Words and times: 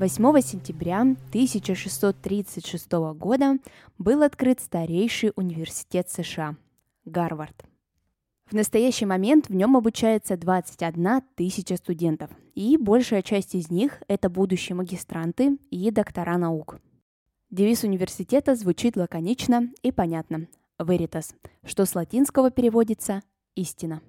8 0.00 0.40
сентября 0.40 1.02
1636 1.02 2.90
года 3.18 3.58
был 3.98 4.22
открыт 4.22 4.58
старейший 4.58 5.32
университет 5.36 6.08
США– 6.08 6.56
Гарвард. 7.04 7.66
В 8.46 8.54
настоящий 8.54 9.04
момент 9.04 9.50
в 9.50 9.54
нем 9.54 9.76
обучается 9.76 10.38
21 10.38 11.20
тысяча 11.34 11.76
студентов, 11.76 12.30
и 12.54 12.78
большая 12.78 13.20
часть 13.20 13.54
из 13.54 13.70
них– 13.70 14.02
это 14.08 14.30
будущие 14.30 14.74
магистранты 14.74 15.58
и 15.70 15.90
доктора 15.90 16.38
наук. 16.38 16.78
Девиз 17.50 17.84
университета 17.84 18.54
звучит 18.54 18.96
лаконично 18.96 19.68
и 19.82 19.92
понятно– 19.92 20.46
«Veritas», 20.78 21.34
что 21.62 21.84
с 21.84 21.94
латинского 21.94 22.50
переводится 22.50 23.20
«истина». 23.54 24.00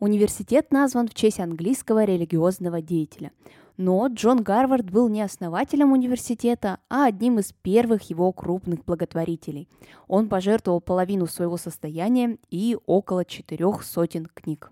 Университет 0.00 0.72
назван 0.72 1.06
в 1.06 1.14
честь 1.14 1.38
английского 1.38 2.02
религиозного 2.02 2.82
деятеля– 2.82 3.30
но 3.76 4.06
Джон 4.06 4.42
Гарвард 4.42 4.90
был 4.90 5.08
не 5.08 5.22
основателем 5.22 5.92
университета, 5.92 6.78
а 6.88 7.06
одним 7.06 7.40
из 7.40 7.52
первых 7.52 8.02
его 8.08 8.30
крупных 8.32 8.84
благотворителей. 8.84 9.68
Он 10.06 10.28
пожертвовал 10.28 10.80
половину 10.80 11.26
своего 11.26 11.56
состояния 11.56 12.38
и 12.50 12.76
около 12.86 13.24
четырех 13.24 13.82
сотен 13.82 14.26
книг. 14.26 14.70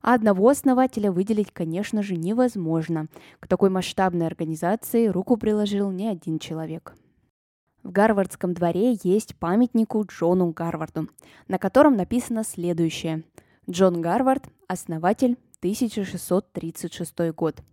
А 0.00 0.14
одного 0.14 0.48
основателя 0.48 1.10
выделить, 1.10 1.50
конечно 1.52 2.02
же, 2.02 2.14
невозможно. 2.16 3.08
К 3.40 3.48
такой 3.48 3.70
масштабной 3.70 4.26
организации 4.26 5.08
руку 5.08 5.36
приложил 5.36 5.90
не 5.90 6.06
один 6.06 6.38
человек. 6.38 6.94
В 7.82 7.90
Гарвардском 7.90 8.54
дворе 8.54 8.96
есть 9.02 9.34
памятнику 9.36 10.04
Джону 10.04 10.52
Гарварду, 10.52 11.08
на 11.48 11.58
котором 11.58 11.96
написано 11.96 12.44
следующее. 12.44 13.24
Джон 13.68 14.00
Гарвард, 14.00 14.44
основатель, 14.68 15.36
1636 15.60 17.32
год– 17.32 17.56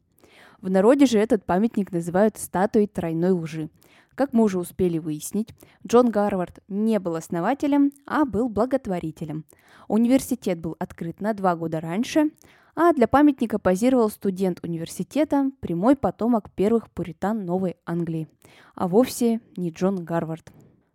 в 0.62 0.70
народе 0.70 1.06
же 1.06 1.20
этот 1.20 1.46
памятник 1.46 1.92
называют 1.92 2.38
статуей 2.38 2.88
тройной 2.88 3.32
лжи. 3.32 3.70
Как 4.16 4.32
мы 4.32 4.44
уже 4.44 4.60
успели 4.60 4.98
выяснить, 4.98 5.54
Джон 5.86 6.10
Гарвард 6.10 6.60
не 6.70 7.00
был 7.00 7.16
основателем, 7.16 7.92
а 8.06 8.26
был 8.26 8.48
благотворителем. 8.48 9.46
Университет 9.88 10.60
был 10.60 10.76
открыт 10.80 11.20
на 11.20 11.34
два 11.34 11.56
года 11.56 11.82
раньше, 11.82 12.32
а 12.76 12.94
для 12.94 13.08
памятника 13.08 13.60
позировал 13.60 14.10
студент 14.10 14.60
университета, 14.64 15.52
прямой 15.60 15.96
потомок 15.96 16.50
первых 16.52 16.90
пуритан 16.92 17.46
Новой 17.46 17.76
Англии, 17.86 18.28
а 18.74 18.88
вовсе 18.88 19.42
не 19.58 19.70
Джон 19.70 20.04
Гарвард. 20.04 20.52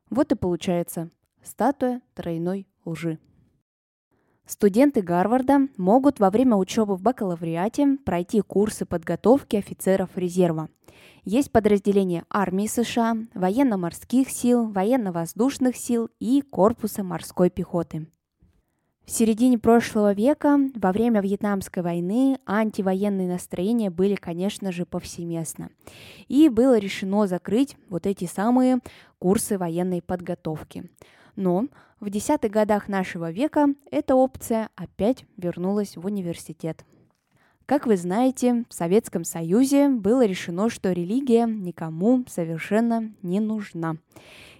Вот 0.08 0.32
и 0.32 0.34
получается 0.34 1.10
статуя 1.42 2.02
тройной 2.14 2.66
лжи. 2.84 3.18
Студенты 4.46 5.02
Гарварда 5.02 5.68
могут 5.76 6.18
во 6.18 6.30
время 6.30 6.56
учебы 6.56 6.96
в 6.96 7.02
бакалавриате 7.02 7.98
пройти 8.04 8.40
курсы 8.40 8.84
подготовки 8.84 9.56
офицеров 9.56 10.10
резерва. 10.16 10.68
Есть 11.24 11.52
подразделения 11.52 12.24
армии 12.30 12.66
США, 12.66 13.16
военно-морских 13.34 14.30
сил, 14.30 14.70
военно-воздушных 14.70 15.76
сил 15.76 16.10
и 16.18 16.42
корпуса 16.42 17.04
морской 17.04 17.50
пехоты. 17.50 18.08
В 19.10 19.12
середине 19.12 19.58
прошлого 19.58 20.12
века, 20.12 20.56
во 20.76 20.92
время 20.92 21.20
Вьетнамской 21.20 21.82
войны, 21.82 22.38
антивоенные 22.46 23.26
настроения 23.26 23.90
были, 23.90 24.14
конечно 24.14 24.70
же, 24.70 24.86
повсеместно. 24.86 25.70
И 26.28 26.48
было 26.48 26.78
решено 26.78 27.26
закрыть 27.26 27.76
вот 27.88 28.06
эти 28.06 28.26
самые 28.26 28.78
курсы 29.18 29.58
военной 29.58 30.00
подготовки. 30.00 30.88
Но 31.40 31.68
в 32.00 32.10
десятых 32.10 32.52
годах 32.52 32.86
нашего 32.86 33.30
века 33.30 33.68
эта 33.90 34.14
опция 34.14 34.68
опять 34.76 35.24
вернулась 35.38 35.96
в 35.96 36.04
университет. 36.04 36.84
Как 37.64 37.86
вы 37.86 37.96
знаете, 37.96 38.66
в 38.68 38.74
Советском 38.74 39.24
Союзе 39.24 39.88
было 39.88 40.26
решено, 40.26 40.68
что 40.68 40.92
религия 40.92 41.46
никому 41.46 42.24
совершенно 42.28 43.10
не 43.22 43.40
нужна. 43.40 43.96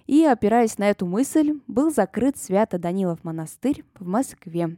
И, 0.07 0.25
опираясь 0.25 0.79
на 0.79 0.89
эту 0.89 1.05
мысль, 1.05 1.59
был 1.67 1.91
закрыт 1.91 2.35
Свято-Данилов 2.37 3.23
монастырь 3.23 3.83
в 3.99 4.07
Москве. 4.07 4.75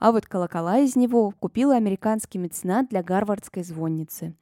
А 0.00 0.10
вот 0.10 0.24
колокола 0.24 0.78
из 0.78 0.96
него 0.96 1.34
купил 1.38 1.72
американский 1.72 2.38
меценат 2.38 2.88
для 2.88 3.02
Гарвардской 3.02 3.62
звонницы. 3.62 4.34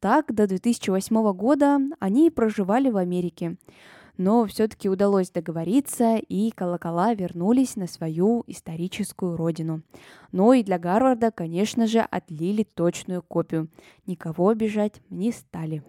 Так, 0.00 0.34
до 0.34 0.48
2008 0.48 1.32
года 1.32 1.78
они 2.00 2.28
проживали 2.32 2.90
в 2.90 2.96
Америке 2.96 3.56
но 4.16 4.46
все-таки 4.46 4.88
удалось 4.88 5.30
договориться, 5.30 6.16
и 6.16 6.50
колокола 6.50 7.14
вернулись 7.14 7.76
на 7.76 7.86
свою 7.86 8.44
историческую 8.46 9.36
родину. 9.36 9.82
Но 10.32 10.54
и 10.54 10.62
для 10.62 10.78
Гарварда, 10.78 11.30
конечно 11.30 11.86
же, 11.86 12.00
отлили 12.00 12.62
точную 12.62 13.22
копию. 13.22 13.68
Никого 14.06 14.48
обижать 14.48 15.00
не 15.10 15.32
стали. 15.32 15.82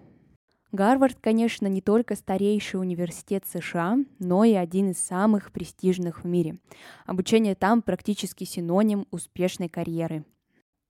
Гарвард, 0.72 1.18
конечно, 1.22 1.68
не 1.68 1.82
только 1.82 2.16
старейший 2.16 2.80
университет 2.80 3.46
США, 3.48 3.98
но 4.20 4.44
и 4.44 4.54
один 4.54 4.92
из 4.92 4.98
самых 4.98 5.52
престижных 5.52 6.24
в 6.24 6.28
мире. 6.28 6.60
Обучение 7.06 7.56
там 7.56 7.82
практически 7.82 8.44
синоним 8.44 9.08
успешной 9.10 9.70
карьеры. 9.70 10.26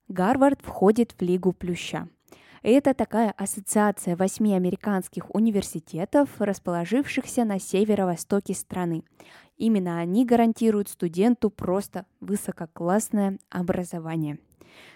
Гарвард 0.08 0.62
входит 0.62 1.14
в 1.18 1.22
Лигу 1.22 1.54
Плюща– 1.54 2.10
это 2.72 2.94
такая 2.94 3.32
ассоциация 3.32 4.16
восьми 4.16 4.54
американских 4.54 5.34
университетов, 5.34 6.30
расположившихся 6.40 7.46
на 7.46 7.60
северо-востоке 7.60 8.54
страны. 8.54 9.04
Именно 9.58 10.00
они 10.00 10.26
гарантируют 10.26 10.90
студенту 10.90 11.50
просто 11.50 12.06
высококлассное 12.20 13.40
образование. 13.50 14.40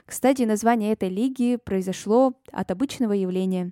Кстати, 0.06 0.44
название 0.44 0.92
этой 0.92 1.10
лиги 1.10 1.58
произошло 1.64 2.34
от 2.52 2.72
обычного 2.72 3.14
явления. 3.14 3.72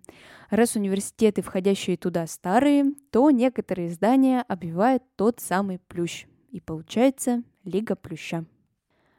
Раз 0.49 0.75
университеты, 0.75 1.41
входящие 1.41 1.97
туда, 1.97 2.25
старые, 2.25 2.93
то 3.11 3.29
некоторые 3.31 3.89
здания 3.89 4.43
обвивают 4.47 5.03
тот 5.15 5.39
самый 5.39 5.79
плющ. 5.79 6.25
И 6.51 6.61
получается 6.61 7.43
Лига 7.63 7.95
Плюща. 7.95 8.45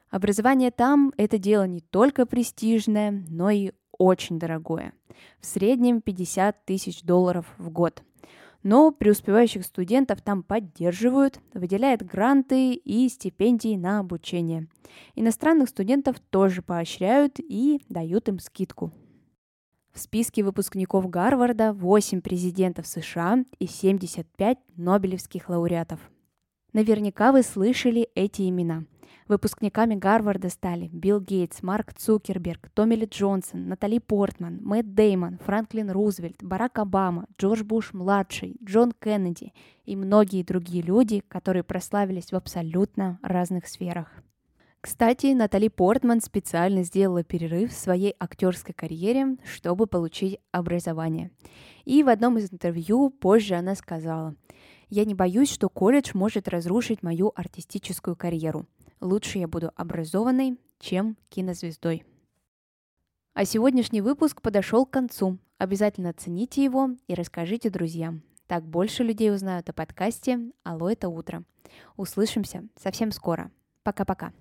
Образование 0.09 0.71
там– 0.71 1.13
это 1.17 1.37
дело 1.37 1.65
не 1.67 1.79
только 1.79 2.25
престижное, 2.25 3.23
но 3.29 3.49
и 3.49 3.71
очень 4.01 4.39
дорогое. 4.39 4.93
В 5.39 5.45
среднем 5.45 6.01
50 6.01 6.65
тысяч 6.65 7.03
долларов 7.03 7.45
в 7.59 7.69
год. 7.69 8.01
Но 8.63 8.91
преуспевающих 8.91 9.63
студентов 9.63 10.21
там 10.21 10.41
поддерживают, 10.41 11.39
выделяют 11.53 12.01
гранты 12.01 12.73
и 12.73 13.07
стипендии 13.09 13.75
на 13.75 13.99
обучение. 13.99 14.67
Иностранных 15.15 15.69
студентов 15.69 16.19
тоже 16.31 16.63
поощряют 16.63 17.39
и 17.39 17.81
дают 17.89 18.27
им 18.27 18.39
скидку. 18.39 18.91
В 19.93 19.99
списке 19.99 20.43
выпускников 20.43 21.07
Гарварда 21.09 21.73
8 21.73 22.21
президентов 22.21 22.87
США 22.87 23.43
и 23.59 23.67
75 23.67 24.57
нобелевских 24.77 25.49
лауреатов. 25.49 25.99
Наверняка 26.73 27.31
вы 27.31 27.43
слышали 27.43 28.09
эти 28.15 28.47
имена. 28.49 28.85
Выпускниками 29.27 29.95
Гарварда 29.95 30.49
стали 30.49 30.89
Билл 30.91 31.19
Гейтс, 31.19 31.63
Марк 31.63 31.93
Цукерберг, 31.93 32.69
Томми 32.73 32.95
Ли 32.95 33.05
Джонсон, 33.05 33.67
Натали 33.67 33.99
Портман, 33.99 34.59
Мэтт 34.61 34.93
Деймон, 34.93 35.39
Франклин 35.45 35.91
Рузвельт, 35.91 36.43
Барак 36.43 36.79
Обама, 36.79 37.25
Джордж 37.39 37.63
Буш-младший, 37.63 38.57
Джон 38.63 38.91
Кеннеди 38.91 39.53
и 39.85 39.95
многие 39.95 40.43
другие 40.43 40.83
люди, 40.83 41.21
которые 41.27 41.63
прославились 41.63 42.31
в 42.31 42.35
абсолютно 42.35 43.19
разных 43.21 43.67
сферах. 43.67 44.07
Кстати, 44.81 45.27
Натали 45.27 45.67
Портман 45.67 46.21
специально 46.21 46.81
сделала 46.81 47.23
перерыв 47.23 47.71
в 47.71 47.77
своей 47.77 48.15
актерской 48.19 48.73
карьере, 48.73 49.37
чтобы 49.45 49.85
получить 49.85 50.39
образование. 50.51 51.29
И 51.85 52.01
в 52.01 52.09
одном 52.09 52.39
из 52.39 52.51
интервью 52.51 53.11
позже 53.11 53.53
она 53.53 53.75
сказала, 53.75 54.35
«Я 54.91 55.05
не 55.05 55.15
боюсь, 55.15 55.51
что 55.51 55.69
колледж 55.69 56.11
может 56.13 56.47
разрушить 56.47 57.01
мою 57.01 57.31
артистическую 57.35 58.15
карьеру 58.15 58.67
лучше 59.01 59.39
я 59.39 59.47
буду 59.47 59.71
образованной, 59.75 60.57
чем 60.79 61.17
кинозвездой. 61.29 62.05
А 63.33 63.45
сегодняшний 63.45 64.01
выпуск 64.01 64.41
подошел 64.41 64.85
к 64.85 64.91
концу. 64.91 65.37
Обязательно 65.57 66.09
оцените 66.09 66.63
его 66.63 66.91
и 67.07 67.13
расскажите 67.13 67.69
друзьям. 67.69 68.23
Так 68.47 68.65
больше 68.65 69.03
людей 69.03 69.33
узнают 69.33 69.69
о 69.69 69.73
подкасте 69.73 70.51
«Алло, 70.63 70.89
это 70.89 71.09
утро». 71.09 71.43
Услышимся 71.95 72.67
совсем 72.75 73.11
скоро. 73.11 73.51
Пока-пока. 73.83 74.33